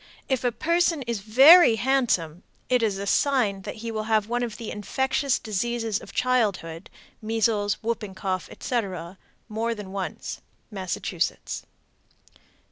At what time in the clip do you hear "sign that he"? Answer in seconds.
3.05-3.91